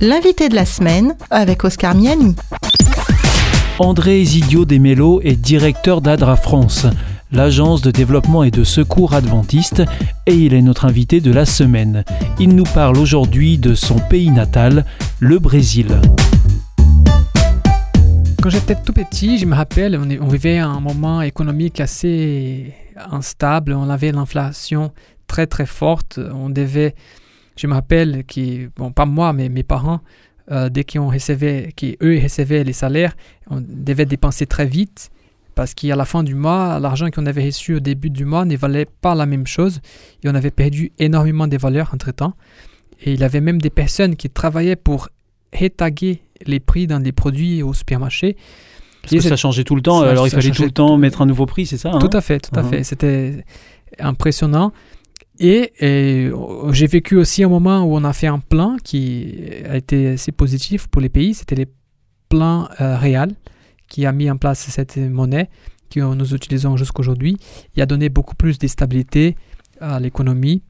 [0.00, 2.36] L'invité de la semaine avec Oscar Miani.
[3.80, 6.86] André Isidio Desmello est directeur d'Adra France,
[7.32, 9.82] l'agence de développement et de secours adventiste,
[10.26, 12.04] et il est notre invité de la semaine.
[12.38, 14.84] Il nous parle aujourd'hui de son pays natal,
[15.18, 15.88] le Brésil.
[18.40, 22.72] Quand j'étais tout petit, je me rappelle, on, on vivait un moment économique assez
[23.10, 24.92] instable, on avait l'inflation
[25.26, 26.94] très très forte, on devait
[27.58, 30.00] je me rappelle que, bon, pas moi, mais mes parents,
[30.50, 33.14] euh, dès qu'ils recevaient, eux recevaient les salaires,
[33.50, 35.10] on devait dépenser très vite
[35.54, 38.56] parce qu'à la fin du mois, l'argent qu'on avait reçu au début du mois ne
[38.56, 39.80] valait pas la même chose
[40.22, 42.34] et on avait perdu énormément de valeurs entre-temps.
[43.02, 45.08] Et il y avait même des personnes qui travaillaient pour
[45.52, 48.36] rétaguer les prix dans des produits au supermarché.
[49.02, 51.26] Parce que ça changeait tout le temps, alors il fallait tout le temps mettre un
[51.26, 51.98] nouveau prix, c'est ça hein?
[51.98, 52.68] Tout à fait, tout à uh-huh.
[52.68, 52.84] fait.
[52.84, 53.44] C'était
[53.98, 54.72] impressionnant.
[55.38, 59.34] Et, euh, j'ai vécu aussi un moment où on a fait un plan qui
[59.68, 61.34] a été assez positif pour les pays.
[61.34, 61.68] C'était les
[62.28, 63.26] plans euh,
[63.88, 65.48] qui a mis en place cette monnaie
[65.90, 67.36] que nous utilisons jusqu'aujourd'hui.
[67.74, 69.36] Il a donné beaucoup plus de stabilité
[69.80, 70.62] à l'économie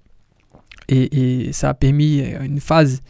[0.88, 3.02] et, ça a permis une phase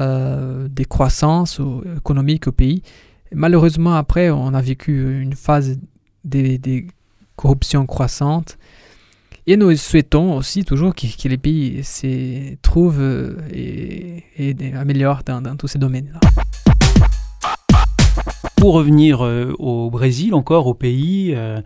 [0.00, 1.60] euh, de croissance
[1.96, 2.82] économique au pays.
[3.32, 5.78] Malheureusement, après, on a vécu une phase
[6.24, 6.84] de, de
[7.36, 8.58] corruption croissante
[9.46, 14.24] et nous souhaitons aussi toujours que, les pays se trouvent euh, et,
[14.74, 16.20] améliorent dans, tous ces domaines-là.
[18.64, 21.60] Pour revenir euh, au Brésil, encore au pays, euh,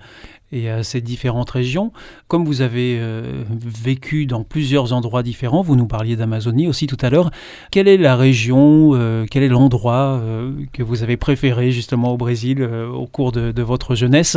[0.50, 1.92] et à ces différentes régions.
[2.26, 6.96] Comme vous avez euh, vécu dans plusieurs endroits différents, vous nous parliez d'Amazonie aussi tout
[7.00, 7.30] à l'heure,
[7.70, 8.98] quelle est la région,
[9.30, 10.20] quel est l'endroit
[10.72, 14.36] que vous avez préféré justement au Brésil au cours de, votre jeunesse?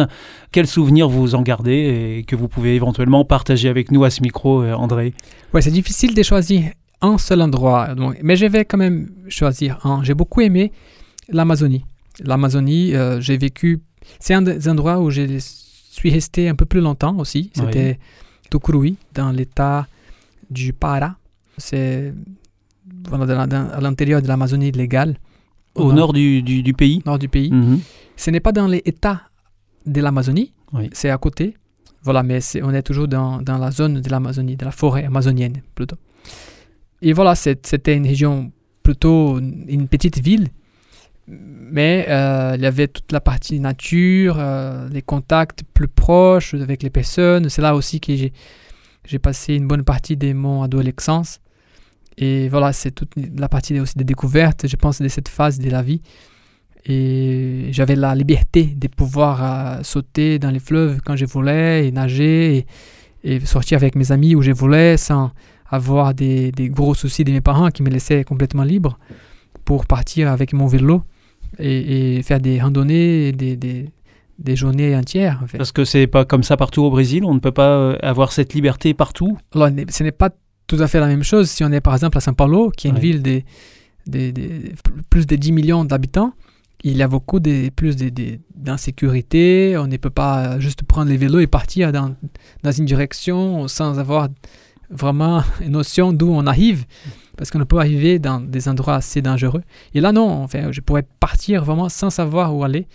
[0.51, 4.21] Quels souvenirs vous en gardez et que vous pouvez éventuellement partager avec nous à ce
[4.21, 5.15] micro, André?
[5.55, 6.65] Ouais, c'est difficile de choisir
[7.01, 10.03] un seul endroit, mais je vais quand même choisir un.
[10.03, 10.71] J'ai beaucoup aimé
[11.27, 11.85] l'Amazonie.
[12.19, 13.81] L'Amazonie, j'ai vécu...
[14.19, 15.39] C'est un des endroits où j'ai
[15.91, 17.51] suis resté un peu plus longtemps aussi.
[17.53, 17.99] C'était
[18.73, 18.97] oui.
[19.13, 19.88] dans l'état
[20.50, 21.16] du Para.
[21.57, 22.13] C'est
[23.11, 25.17] à l'intérieur de l'Amazonie légale.
[25.75, 27.51] Au, nord, du, du, pays Nord du pays.
[27.51, 27.79] Mhm.
[28.17, 29.21] Ce n'est pas dans l'état
[29.85, 30.53] de l'Amazonie,
[30.91, 31.55] c'est à côté.
[32.03, 35.61] Voilà, mais on est toujours dans, dans la zone de l'Amazonie, de la forêt amazonienne
[35.75, 35.97] plutôt.
[37.01, 38.51] Et voilà, c'était une région
[38.83, 40.47] plutôt une petite ville
[41.27, 46.83] mais euh, il y avait toute la partie nature, euh, les contacts plus proches avec
[46.83, 47.49] les personnes.
[47.49, 48.13] C'est là aussi que
[49.05, 51.39] j'ai passé une bonne partie de mon adolescence.
[52.17, 55.69] Et voilà, c'est toute la partie aussi des découvertes, je pense, de cette phase de
[55.69, 56.01] la vie.
[56.85, 61.91] Et j'avais la liberté de pouvoir euh, sauter dans les fleuves quand je voulais, et
[61.91, 62.65] nager,
[63.23, 65.31] et, sortir avec mes amis où je voulais, sans
[65.69, 68.97] avoir des, des, gros soucis de mes parents qui me laissaient complètement libre
[69.63, 71.03] pour partir avec mon vélo
[71.59, 73.89] et, faire des randonnées, des, des,
[74.39, 75.39] des journées entières.
[75.44, 75.57] En fait.
[75.57, 78.31] Parce que c'est pas comme ça partout au Brésil, on ne peut pas euh, avoir
[78.31, 79.38] cette liberté partout?
[79.53, 80.31] Alors, ce n'est pas
[80.67, 82.88] tout à fait la même chose si on est par exemple à São Paulo, qui
[82.88, 83.41] est une ville de,
[85.09, 86.34] plus de 10 millions d'habitants.
[86.84, 87.95] Il y a beaucoup de, plus
[88.56, 89.75] d'insécurité.
[89.78, 92.16] On ne peut pas juste prendre les vélos et partir dans,
[92.63, 94.29] dans une direction sans avoir
[94.89, 96.85] vraiment une notion d'où on arrive
[97.38, 99.62] parce qu'on peut arriver dans des endroits assez dangereux.
[99.94, 102.88] Et là, non, enfin, je pourrais partir vraiment sans savoir où aller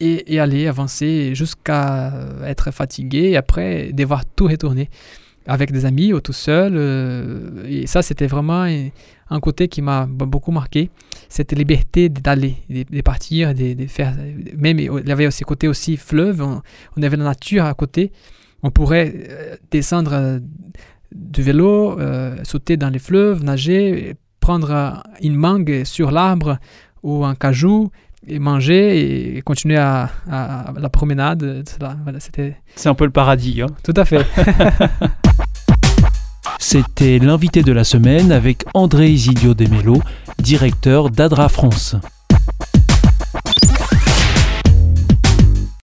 [0.00, 2.12] et, aller avancer jusqu'à
[2.44, 4.90] être fatigué et après devoir tout retourner
[5.46, 6.74] avec des amis ou tout seul.
[6.76, 8.66] Euh, et ça, c'était vraiment
[9.30, 10.90] un côté qui m'a beaucoup marqué.
[11.28, 14.14] Cette liberté d'aller, de, partir, de, faire.
[14.56, 18.12] Même il y avait aussi côté aussi fleuve, on, avait la nature à côté.
[18.62, 20.38] On pourrait euh, descendre euh,
[21.14, 26.58] du vélo, euh, sauter dans les fleuves, nager, prendre une mangue sur l'arbre
[27.02, 27.90] ou un cajou
[28.26, 31.64] et manger et continuer à, la promenade.
[32.74, 33.62] C'est un peu le paradis.
[33.62, 33.68] Hein.
[33.82, 34.26] Tout à fait.
[36.58, 40.00] C'était l'invité de la semaine avec André Isidio Demelo,
[40.38, 41.96] directeur d'Adra France.